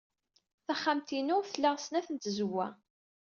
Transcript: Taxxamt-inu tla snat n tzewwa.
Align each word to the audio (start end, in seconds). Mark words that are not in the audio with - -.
Taxxamt-inu 0.65 1.37
tla 1.51 1.71
snat 1.85 2.07
n 2.11 2.15
tzewwa. 2.17 2.67